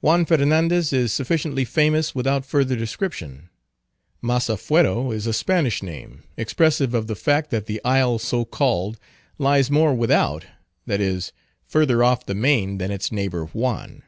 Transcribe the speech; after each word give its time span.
Juan 0.00 0.24
Fernandez 0.24 0.90
is 0.90 1.12
sufficiently 1.12 1.66
famous 1.66 2.14
without 2.14 2.46
further 2.46 2.76
description. 2.76 3.50
Massafuero 4.22 5.10
is 5.12 5.26
a 5.26 5.34
Spanish 5.34 5.82
name, 5.82 6.22
expressive 6.38 6.94
of 6.94 7.08
the 7.08 7.14
fact, 7.14 7.50
that 7.50 7.66
the 7.66 7.84
isle 7.84 8.18
so 8.18 8.46
called 8.46 8.98
lies 9.36 9.70
more 9.70 9.92
without, 9.92 10.46
that 10.86 11.02
is, 11.02 11.30
further 11.66 12.02
off 12.02 12.24
the 12.24 12.34
main 12.34 12.78
than 12.78 12.90
its 12.90 13.12
neighbor 13.12 13.44
Juan. 13.44 14.02